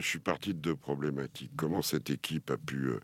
[0.00, 1.52] Je suis parti de deux problématiques.
[1.56, 3.00] Comment cette équipe a pu euh,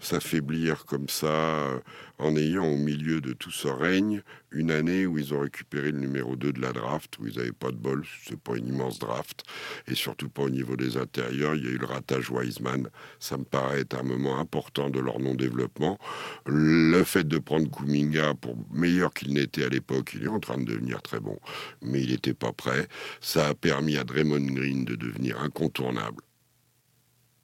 [0.00, 1.80] s'affaiblir comme ça euh,
[2.18, 5.98] en ayant au milieu de tout ce règne une année où ils ont récupéré le
[5.98, 8.98] numéro 2 de la draft, où ils n'avaient pas de bol, c'est pas une immense
[8.98, 9.44] draft,
[9.88, 11.54] et surtout pas au niveau des intérieurs.
[11.54, 12.88] Il y a eu le ratage Wiseman.
[13.18, 15.98] Ça me paraît être un moment important de leur non-développement.
[16.46, 20.58] Le fait de prendre Kuminga, pour meilleur qu'il n'était à l'époque, il est en train
[20.58, 21.38] de devenir très bon,
[21.80, 22.88] mais il n'était pas prêt.
[23.20, 26.22] Ça a permis à Draymond Green de devenir incontournable.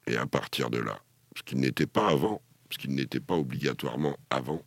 [0.09, 0.99] Et à partir de là,
[1.37, 2.41] ce qu'il n'était pas avant,
[2.71, 4.63] ce qu'il n'était pas obligatoirement avant,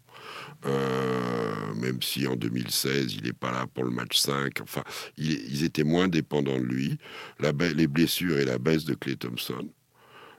[0.67, 4.61] euh, même si en 2016, il n'est pas là pour le match 5.
[4.63, 4.85] Enfin,
[5.17, 6.99] ils étaient moins dépendants de lui.
[7.41, 9.69] La les blessures et la baisse de Clay Thompson.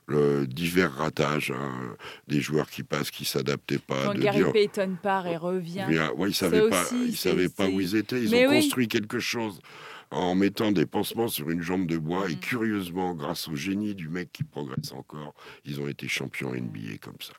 [0.06, 1.96] Le divers ratages, hein,
[2.28, 4.08] des joueurs qui passent, qui s'adaptaient pas.
[4.08, 5.86] Quand Gary Payton part et revient.
[6.18, 8.22] Ouais, ils savaient pas, ils savaient pas où ils étaient.
[8.22, 9.60] Ils ont construit quelque chose
[10.14, 12.30] en mettant des pansements sur une jambe de bois.
[12.30, 12.40] Et mm.
[12.40, 15.34] curieusement, grâce au génie du mec qui progresse encore,
[15.66, 17.34] ils ont été champions NBA comme ça.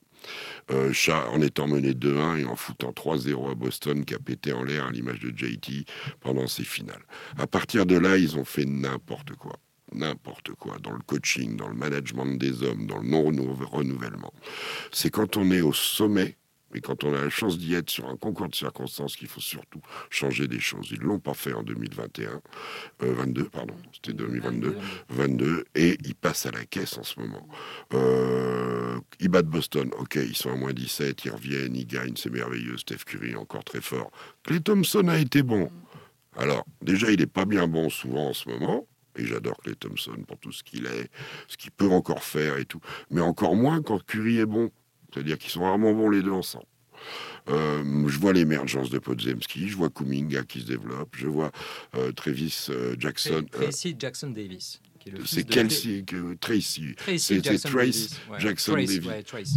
[0.70, 0.92] Euh,
[1.30, 4.86] en étant mené 2-1 et en foutant 3-0 à Boston, qui a pété en l'air
[4.86, 5.84] à l'image de JT
[6.20, 7.02] pendant ses finales.
[7.36, 9.56] À partir de là, ils ont fait n'importe quoi
[9.92, 14.32] n'importe quoi, dans le coaching, dans le management des hommes, dans le non-renouvellement.
[14.90, 16.36] C'est quand on est au sommet
[16.74, 19.40] mais quand on a la chance d'y être sur un concours de circonstances, qu'il faut
[19.40, 19.80] surtout
[20.10, 20.88] changer des choses.
[20.90, 22.42] Ils l'ont pas fait en 2021,
[22.98, 24.76] 22, euh, pardon, c'était 2022,
[25.10, 27.48] 22, et ils passent à la caisse en ce moment.
[27.92, 32.30] Euh, ils battent Boston, ok, ils sont à moins 17, ils reviennent, ils gagnent, c'est
[32.30, 32.76] merveilleux.
[32.76, 34.10] Steph Curry encore très fort.
[34.42, 35.70] Clay Thompson a été bon.
[36.36, 38.88] Alors, déjà, il n'est pas bien bon souvent en ce moment.
[39.16, 41.08] Et j'adore Clay Thompson pour tout ce qu'il est,
[41.46, 42.80] ce qu'il peut encore faire et tout.
[43.10, 44.72] Mais encore moins quand Curry est bon.
[45.14, 46.66] C'est-à-dire qu'ils sont rarement bons les deux ensemble.
[47.48, 51.52] Euh, je vois l'émergence de Podzemski, je vois Kuminga qui se développe, je vois
[51.94, 53.44] euh, Travis euh, Jackson.
[53.50, 54.80] Tracy Jackson Davis.
[55.26, 56.02] C'est Kelsey,
[56.40, 56.94] Tracy.
[57.18, 59.00] C'est Trace Jackson Davis.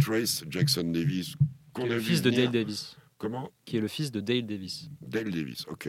[0.00, 1.34] Trace Jackson Davis.
[1.74, 2.96] Qui est le fils de Dale Davis.
[3.16, 3.50] Comment?
[3.64, 4.90] Qui est le fils de Dale Davis.
[5.00, 5.88] Dale Davis, ok.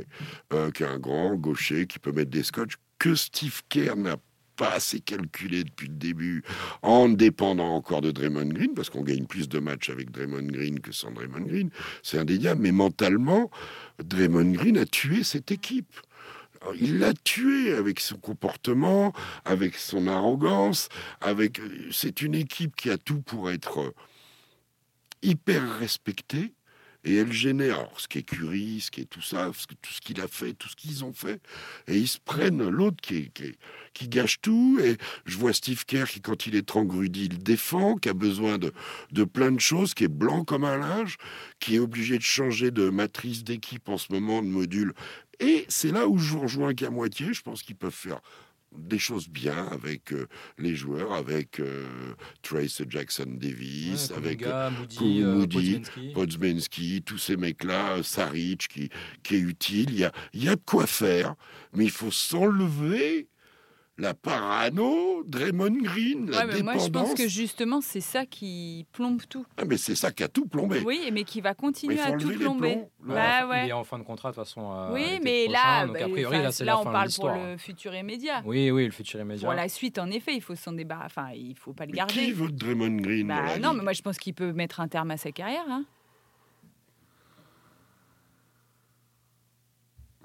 [0.73, 4.15] qui est un grand gaucher qui peut mettre des scotch que Steve Kerr n'a
[4.59, 6.43] pas assez calculé depuis le début,
[6.81, 10.81] en dépendant encore de Draymond Green, parce qu'on gagne plus de matchs avec Draymond Green
[10.81, 11.69] que sans Draymond Green,
[12.03, 13.49] c'est indéniable, mais mentalement,
[14.03, 15.93] Draymond Green a tué cette équipe.
[16.77, 19.13] Il l'a tué avec son comportement,
[19.45, 20.89] avec son arrogance,
[21.21, 21.61] avec.
[21.89, 23.93] C'est une équipe qui a tout pour être
[25.21, 26.51] hyper respectée,
[27.03, 29.51] et elle génère ce qui est Curie, ce qui est tout ça,
[29.81, 31.41] tout ce qu'il a fait, tout ce qu'ils ont fait.
[31.87, 33.31] Et ils se prennent l'autre qui,
[33.93, 34.79] qui, gâche tout.
[34.83, 38.57] Et je vois Steve Kerr qui, quand il est trangrudi, il défend, qui a besoin
[38.57, 38.73] de,
[39.11, 41.17] de plein de choses, qui est blanc comme un linge,
[41.59, 44.93] qui est obligé de changer de matrice d'équipe en ce moment, de module.
[45.39, 47.33] Et c'est là où je vous rejoins qu'à moitié.
[47.33, 48.19] Je pense qu'ils peuvent faire
[48.75, 54.69] des choses bien avec euh, les joueurs, avec euh, Trace Jackson Davis, avec euh,
[54.99, 55.81] Moody,
[56.13, 58.89] Podzmensky, tous ces mecs-là, Saric qui,
[59.23, 59.89] qui est utile.
[59.89, 61.35] Il y a, il y a de quoi faire,
[61.73, 63.27] mais il faut s'enlever
[63.99, 66.63] la parano, Draymond Green, la dépendance.
[66.63, 69.45] Moi, je pense que justement, c'est ça qui plombe tout.
[69.57, 70.81] Ah, mais c'est ça qui a tout plombé.
[70.85, 72.79] Oui, mais qui va continuer à tout plomber.
[73.01, 73.65] Bah, ouais.
[73.65, 74.71] Il est en fin de contrat, de toute façon.
[74.73, 77.93] Euh, oui, mais là, donc, a bah, priori, là, là on parle pour le futur
[77.93, 78.41] immédiat.
[78.45, 79.47] Oui, oui, le futur immédiat.
[79.47, 81.05] Pour la suite, en effet, il faut s'en débarrasser.
[81.09, 82.13] Enfin, il faut pas le garder.
[82.13, 85.11] Qui veut Draymond Green bah, Non, mais moi, je pense qu'il peut mettre un terme
[85.11, 85.65] à sa carrière.
[85.69, 85.85] Hein.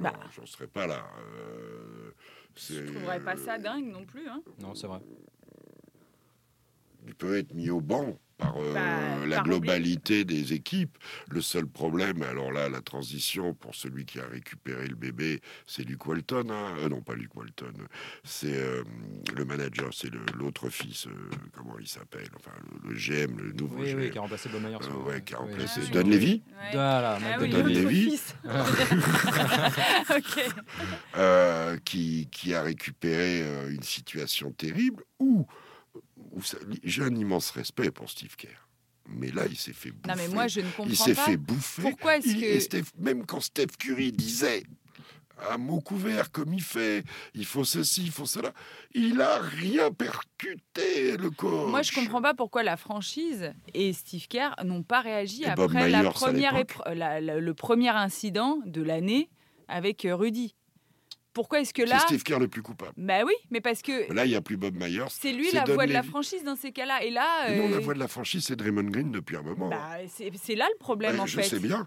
[0.04, 0.12] Bah.
[0.36, 1.02] J'en serais pas là.
[1.18, 2.10] Euh,
[2.56, 4.28] je ne trouverais pas ça dingue non plus.
[4.28, 4.42] Hein.
[4.60, 5.00] Non, c'est vrai.
[7.06, 10.98] Il peut être mis au banc par euh, bah, la globalité des équipes.
[11.30, 15.84] Le seul problème, alors là, la transition pour celui qui a récupéré le bébé, c'est
[15.84, 16.50] Luke Walton.
[16.50, 16.76] Hein.
[16.78, 17.72] Euh, non, pas Luke Walton.
[18.24, 18.82] C'est euh,
[19.36, 21.06] le manager, c'est l'autre fils.
[21.52, 22.50] comment il s'appelle Enfin,
[22.84, 23.98] le, GM, le nouveau oui, GM.
[23.98, 24.78] Oui, qui a remplacé Bowmeyer.
[25.06, 26.42] ouais, qui a remplacé Don Levy.
[26.72, 28.20] Voilà, ah, oui, Don Levy.
[31.84, 35.46] qui, qui a récupéré une situation terrible où
[36.82, 38.68] j'ai un immense respect pour Steve Kerr.
[39.06, 40.08] Mais là, il s'est fait bouffer.
[40.08, 41.82] Non, mais moi, je ne comprends il s'est fait bouffer.
[41.82, 42.82] Pourquoi est-ce que...
[42.98, 44.64] même quand Steph Curry disait
[45.50, 47.04] à mot couvert comme il fait,
[47.34, 48.52] il faut ceci, il faut cela,
[48.94, 51.68] il a rien percuté, le corps.
[51.68, 56.10] Moi, je comprends pas pourquoi la franchise et Steve Kerr n'ont pas réagi après la
[56.10, 59.28] première le premier incident de l'année
[59.68, 60.54] avec Rudy.
[61.34, 61.98] Pourquoi est-ce que là.
[61.98, 62.92] C'est Steve Kerr le plus coupable.
[62.96, 64.12] Bah oui, mais parce que.
[64.12, 65.06] Là, il n'y a plus Bob Myers.
[65.10, 67.02] C'est lui la voix de la franchise dans ces cas-là.
[67.02, 67.50] Et là.
[67.50, 69.68] Non, la euh, voix de la franchise, c'est Draymond Green depuis un moment.
[69.68, 71.42] Bah, c'est là le problème, en fait.
[71.42, 71.82] Je sais bien.